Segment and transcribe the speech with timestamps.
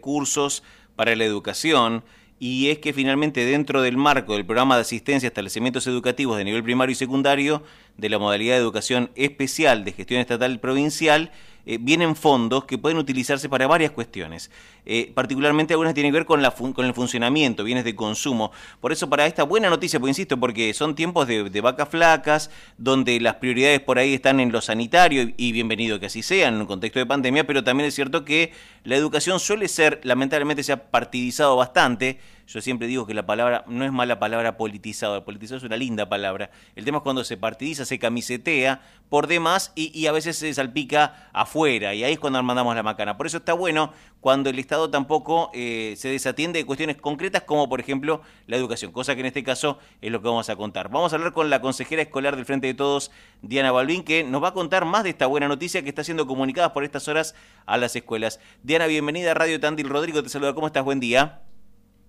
[0.00, 0.62] recursos
[0.96, 2.02] para la educación
[2.38, 6.44] y es que finalmente dentro del marco del programa de asistencia a establecimientos educativos de
[6.44, 7.62] nivel primario y secundario
[7.98, 11.32] de la modalidad de educación especial de gestión estatal provincial,
[11.66, 14.50] eh, vienen fondos que pueden utilizarse para varias cuestiones.
[14.86, 18.52] Eh, particularmente algunas tienen que ver con, la con el funcionamiento, bienes de consumo.
[18.80, 23.20] Por eso para esta buena noticia, pues insisto, porque son tiempos de, vacas flacas, donde
[23.20, 26.66] las prioridades por ahí están en lo sanitario, y bienvenido que así sea en un
[26.66, 28.52] contexto de pandemia, pero también es cierto que
[28.84, 32.18] la educación suele ser, lamentablemente se ha partidizado bastante,
[32.52, 36.08] yo siempre digo que la palabra, no es mala palabra politizado, politizado es una linda
[36.08, 36.50] palabra.
[36.74, 41.30] El tema es cuando se partidiza, se camisetea por demás y, a veces se salpica
[41.32, 43.16] afuera y ahí es cuando mandamos la macana.
[43.16, 47.68] Por eso está bueno cuando el Estado tampoco eh, se desatiende de cuestiones concretas como
[47.68, 50.90] por ejemplo la educación, cosa que en este caso es lo que vamos a contar.
[50.90, 53.10] Vamos a hablar con la consejera escolar del Frente de Todos,
[53.42, 56.28] Diana Balvin, que nos va a contar más de esta buena noticia que está siendo
[56.28, 57.34] comunicada por estas horas
[57.66, 58.38] a las escuelas.
[58.62, 59.88] Diana, bienvenida a Radio Tandil.
[59.88, 60.54] Rodrigo te saluda.
[60.54, 60.84] ¿Cómo estás?
[60.84, 61.40] Buen día.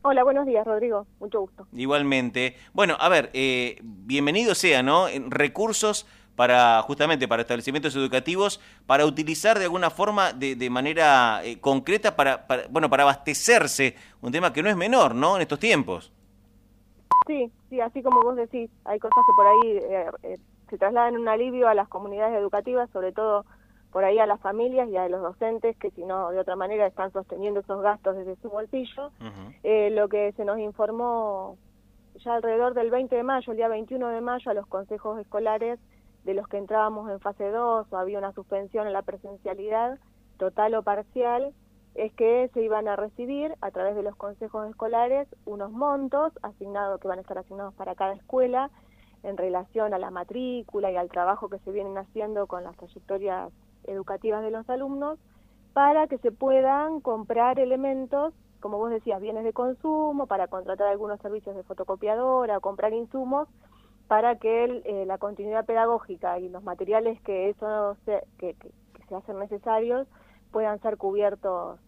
[0.04, 1.08] Hola, buenos días, Rodrigo.
[1.20, 1.66] Mucho gusto.
[1.74, 2.58] Igualmente.
[2.74, 5.08] Bueno, a ver, eh, bienvenido sea, ¿no?
[5.30, 11.60] Recursos para justamente para establecimientos educativos para utilizar de alguna forma de, de manera eh,
[11.60, 16.12] concreta para, bueno para abastecerse un tema que no es menor no en estos tiempos.
[17.28, 19.80] Sí sí así como vos decís hay cosas que por ahí
[20.24, 20.38] eh,
[20.70, 23.46] se trasladan un alivio a las comunidades educativas sobre todo
[23.92, 26.88] por ahí a las familias y a los docentes que si no de otra manera
[26.88, 29.12] están sosteniendo esos gastos desde su bolsillo.
[29.64, 31.58] Eh, lo que se nos informó
[32.24, 35.80] ya alrededor del 20 de mayo, el día 21 de mayo, a los consejos escolares
[36.24, 40.00] de los que entrábamos en fase 2 o había una suspensión en la presencialidad
[40.38, 41.54] total o parcial,
[41.96, 47.00] es que se iban a recibir a través de los consejos escolares unos montos asignados
[47.02, 48.72] que van a estar asignados para cada escuela
[49.24, 53.52] en relación a la matrícula y al trabajo que se vienen haciendo con las trayectorias
[53.84, 55.20] educativas de los alumnos
[55.74, 61.20] para que se puedan comprar elementos, como vos decías, bienes de consumo, para contratar algunos
[61.22, 63.48] servicios de fotocopiadora, comprar insumos,
[64.12, 68.58] para que eh, la continuidad pedagógica y los materiales que eso se, que,
[69.08, 70.06] se hacen necesarios
[70.52, 71.80] puedan ser cubiertos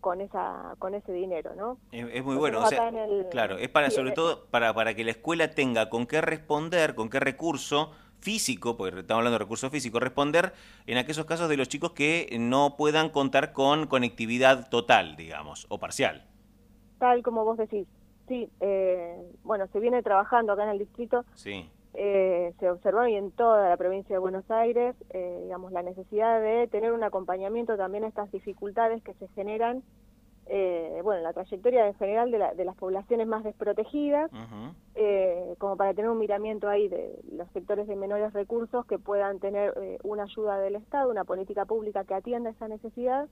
[0.00, 1.78] con esa con ese dinero, ¿no?
[1.92, 2.90] Es, muy bueno, o sea,
[3.30, 6.96] claro, es para sobre eh, todo para para que la escuela tenga con qué responder,
[6.96, 10.52] con qué recurso físico, porque estamos hablando de recursos físicos, responder
[10.88, 15.78] en aquellos casos de los chicos que no puedan contar con conectividad total, digamos, o
[15.78, 16.26] parcial.
[16.98, 17.86] Tal como vos decís.
[18.30, 21.24] Sí, eh, bueno, se viene trabajando acá en el distrito.
[21.34, 21.68] Sí.
[21.94, 26.40] Eh, se observó y en toda la provincia de Buenos Aires, eh, digamos, la necesidad
[26.40, 29.82] de tener un acompañamiento también a estas dificultades que se generan
[30.46, 34.32] eh, bueno, la trayectoria en general de, las poblaciones más desprotegidas,
[34.96, 39.38] eh, como para tener un miramiento ahí de los sectores de menores recursos que puedan
[39.38, 43.28] tener eh, una ayuda del Estado, una política pública que atienda esa necesidad.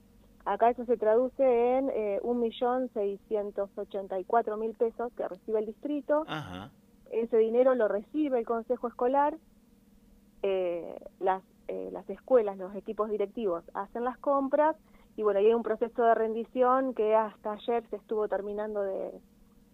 [0.49, 6.25] Acá eso se traduce en eh, 1.684.000 pesos que recibe el distrito.
[7.11, 9.37] Ese dinero lo recibe el Consejo Escolar.
[11.21, 11.43] las,
[11.93, 14.75] las escuelas, los equipos directivos hacen las compras
[15.19, 19.21] y bueno, hay un proceso de rendición que hasta ayer se estuvo terminando de,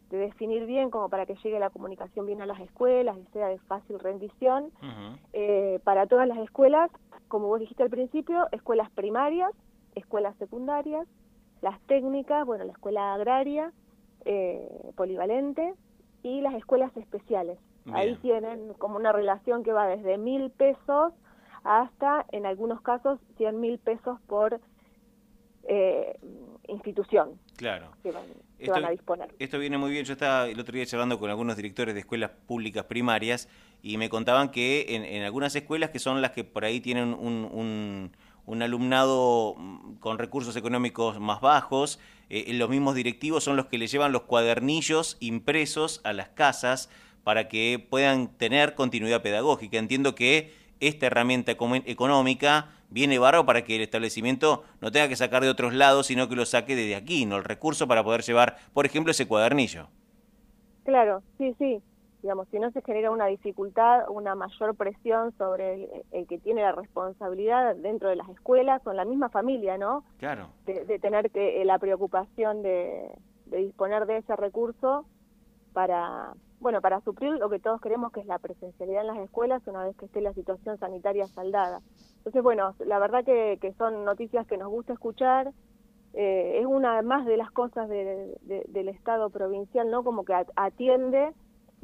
[0.09, 3.59] definir bien como para que llegue la comunicación bien a las escuelas y sea de
[3.59, 4.71] fácil rendición.
[5.35, 6.91] Eh, para todas las escuelas,
[7.29, 9.51] como vos dijiste al principio, escuelas primarias,
[9.95, 11.07] escuelas secundarias,
[11.63, 13.73] las técnicas, bueno, la escuela agraria,
[14.25, 15.75] eh, polivalente
[16.23, 17.59] y las escuelas especiales.
[17.93, 21.13] Ahí tienen como una relación que va desde mil pesos
[21.65, 24.59] hasta, en algunos casos, cien mil pesos por
[25.69, 26.19] eh,
[26.69, 27.91] institución claro.
[28.03, 28.25] que, van,
[28.59, 29.35] esto, a disponer.
[29.39, 30.05] Esto viene muy bien.
[30.05, 33.49] Yo estaba el otro día charlando con algunos directores de escuelas públicas primarias
[33.83, 37.49] y me contaban que en, algunas escuelas que son las que por ahí tienen un,
[37.53, 38.13] un,
[38.63, 41.99] alumnado mm, con recursos económicos más bajos,
[42.31, 46.91] eh, los mismos directivos son los que le llevan los cuadernillos impresos a las casas
[47.23, 49.79] para que puedan tener continuidad pedagógica.
[49.79, 55.43] Entiendo que esta herramienta económica viene barro para que el establecimiento no tenga que sacar
[55.43, 57.37] de otros lados, sino que lo saque desde aquí, ¿no?
[57.37, 59.89] El recurso para poder llevar, por ejemplo, ese cuadernillo.
[60.85, 61.81] Claro, sí, sí.
[62.25, 66.73] Digamos, si no se genera una dificultad, una mayor presión sobre el, que tiene la
[66.73, 70.05] responsabilidad dentro de las escuelas o en la misma familia, ¿no?
[70.17, 70.49] Claro.
[70.65, 73.11] De, tener que, eh, la preocupación de,
[73.45, 75.05] de disponer de ese recurso
[75.75, 79.61] para, bueno, para suplir lo que todos queremos que es la presencialidad en las escuelas
[79.67, 81.83] una vez que esté la situación sanitaria saldada.
[82.17, 85.53] Entonces, bueno, la verdad que, son noticias que nos gusta escuchar.
[86.15, 90.03] Eh, es una más de las cosas del Estado provincial, ¿no?
[90.03, 91.35] Como que atiende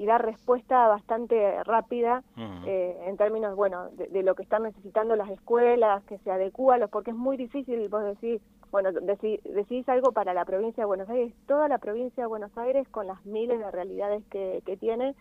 [0.00, 2.23] y da respuesta bastante rápida
[2.64, 7.11] eh, en términos, bueno, de, lo que están necesitando las escuelas, que se adecúa, porque
[7.11, 11.69] es muy difícil, vos decís, bueno, decís algo para la provincia de Buenos Aires, toda
[11.69, 15.14] la provincia de Buenos Aires con las miles de realidades que, tiene.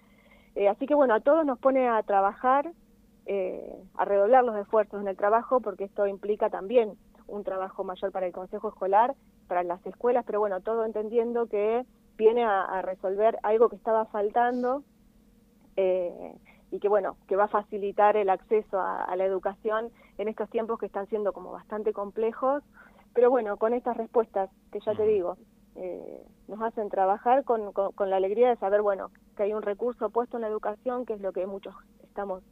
[0.55, 2.71] Eh, así que bueno, a todos nos pone a trabajar,
[3.25, 6.93] eh, a redoblar los esfuerzos en el trabajo, porque esto implica también
[7.27, 9.13] un trabajo mayor para el Consejo Escolar,
[9.49, 11.85] para las escuelas, pero bueno, todo entendiendo que
[12.19, 14.83] viene a, resolver algo que estaba faltando
[15.77, 16.35] eh,
[16.69, 20.79] y que bueno, que va a facilitar el acceso a, la educación en estos tiempos
[20.79, 22.61] que están siendo como bastante complejos,
[23.13, 25.37] pero bueno, con estas respuestas que ya te digo,
[25.75, 30.09] eh, nos hacen trabajar con, con la alegría de saber, bueno, que hay un recurso
[30.09, 31.73] puesto en la educación, que es lo que muchos
[32.03, 32.43] estamos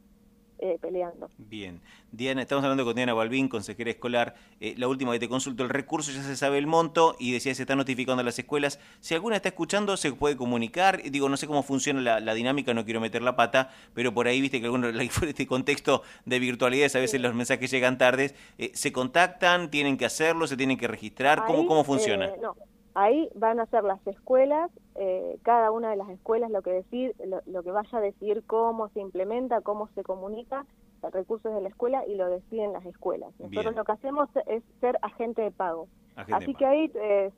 [0.58, 1.30] eh, peleando.
[1.38, 1.80] Bien.
[2.10, 4.34] Diana, estamos hablando con Diana Balbín, consejera escolar.
[4.60, 7.54] Eh, la última que te consulto, el recurso ya se sabe el monto y decía
[7.54, 8.80] se está notificando a las escuelas.
[9.00, 11.02] Si alguna está escuchando, se puede comunicar.
[11.02, 14.40] Digo, no sé cómo funciona la, dinámica, no quiero meter la pata, pero por ahí
[14.40, 18.34] viste que algunos, en este contexto de virtualidades, a veces los mensajes llegan tardes.
[18.56, 19.70] Eh, ¿Se contactan?
[19.70, 20.46] ¿Tienen que hacerlo?
[20.46, 21.44] ¿Se tienen que registrar?
[21.46, 22.30] ¿Cómo, cómo funciona?
[22.40, 22.56] no.
[23.00, 27.14] Ahí van a ser las escuelas, eh, cada una de las escuelas lo que decir,
[27.46, 30.66] lo, que vaya a decidir cómo se implementa, cómo se comunica
[31.04, 33.32] el recursos de la escuela y lo deciden las escuelas.
[33.38, 35.86] Nosotros lo que hacemos es ser agente de pago.
[36.16, 37.30] Así que ahí, eh,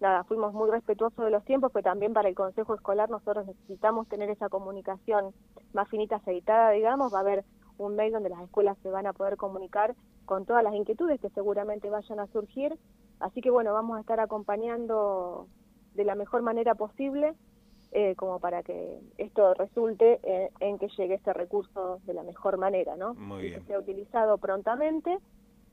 [0.00, 4.08] nada, fuimos muy respetuosos de los tiempos, pero también para el Consejo Escolar nosotros necesitamos
[4.08, 5.32] tener esa comunicación
[5.72, 7.44] más finita, aceitada, digamos, va a haber
[7.78, 9.94] un mail donde las escuelas se van a poder comunicar
[10.24, 12.76] con todas las inquietudes que seguramente vayan a surgir
[13.20, 15.46] Así que bueno, vamos a estar acompañando
[15.94, 17.34] de la mejor manera posible
[17.92, 22.58] eh, como para que esto resulte eh, en que llegue este recurso de la mejor
[22.58, 23.14] manera, ¿no?
[23.14, 25.18] Muy Que sea utilizado prontamente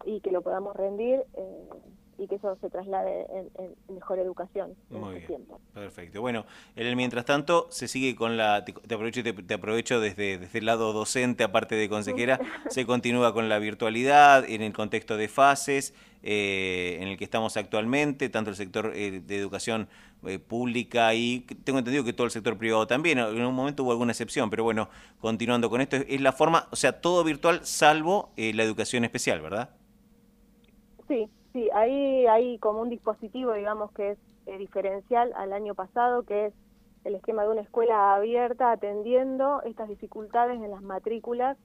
[0.05, 1.69] y que lo podamos rendir eh,
[2.17, 3.25] y que eso se traslade
[3.57, 5.45] en, mejor educación Muy este bien.
[5.73, 6.21] Perfecto.
[6.21, 6.45] Bueno,
[6.75, 10.65] en el mientras tanto se sigue con la, te, aprovecho, te, aprovecho desde, desde el
[10.65, 12.39] lado docente, aparte de consejera,
[12.69, 15.93] se continúa con la virtualidad en el contexto de fases
[16.25, 19.89] eh, en el que estamos actualmente, tanto el sector eh, de educación
[20.25, 23.91] eh, pública y tengo entendido que todo el sector privado también, en un momento hubo
[23.91, 24.89] alguna excepción, pero bueno,
[25.19, 29.71] continuando con esto, es la forma, o sea, todo virtual salvo la educación especial, ¿verdad?
[31.09, 34.17] Sí, Sí, ahí hay como un dispositivo, digamos, que es
[34.47, 36.53] eh, diferencial al año pasado, que es
[37.03, 41.57] el esquema de una escuela abierta atendiendo estas dificultades en las matrículas.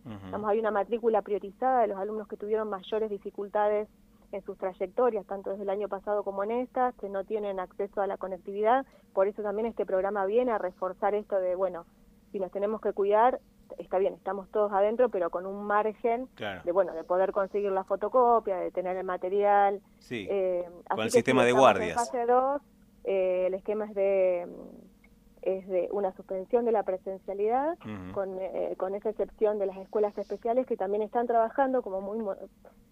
[0.46, 3.88] hay una matrícula priorizada de los alumnos que tuvieron mayores dificultades
[4.32, 8.02] en sus trayectorias, tanto desde el año pasado como en estas, que no tienen acceso
[8.02, 8.85] a la conectividad.
[9.14, 11.87] Por eso también este programa viene a reforzar esto de, bueno,
[12.32, 13.40] si nos tenemos que cuidar,
[13.76, 16.29] está bien, estamos todos adentro, pero con un margen
[16.65, 19.81] de bueno de poder conseguir la fotocopia, de tener el material.
[19.99, 21.91] Sí, eh, con el sistema de guardias.
[21.91, 22.62] En fase 2,
[23.05, 24.47] eh, el esquema es de
[25.43, 27.79] es de una suspensión de la presencialidad,
[28.12, 32.19] con, eh, con esa excepción de las escuelas especiales que también están trabajando como muy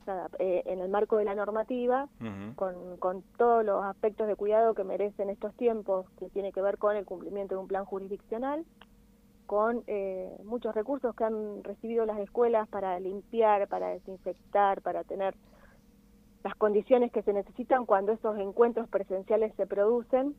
[0.07, 2.09] nada, en el marco de la normativa,
[2.55, 6.79] con, con todos los aspectos de cuidado que merecen estos tiempos, que tiene que ver
[6.79, 8.65] con el cumplimiento de un plan jurisdiccional
[9.47, 15.35] con eh, muchos recursos que han recibido las escuelas para limpiar, para desinfectar, para tener
[16.45, 20.37] las condiciones que se necesitan cuando esos encuentros presenciales se producen.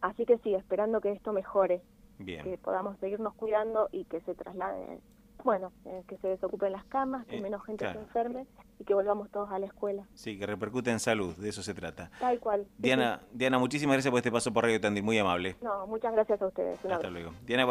[0.00, 1.80] Así que sí, esperando que esto mejore,
[2.18, 5.00] que podamos seguirnos cuidando y que se traslade,
[5.42, 8.46] bueno, eh, que se desocupen las camas, que eh, menos gente se enferme
[8.78, 10.06] y que volvamos todos a la escuela.
[10.14, 12.10] Sí, que repercute en salud, de eso se trata.
[12.18, 12.66] Tal cual.
[12.78, 15.56] Diana, Diana muchísimas gracias por este paso por Radio Tandil, muy amable.
[15.62, 16.84] No, muchas gracias a ustedes.
[16.84, 17.32] Hasta luego.
[17.46, 17.66] Diana